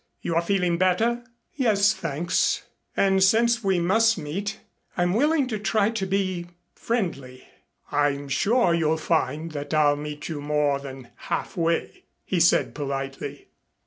[0.19, 1.23] You are feeling better?"
[1.53, 2.63] "Yes, thanks.
[2.97, 4.59] And since we must meet
[4.97, 7.47] I am willing to try to be friendly."
[7.91, 13.49] "I'm sure you'll find that I'll meet you more than halfway," he said politely.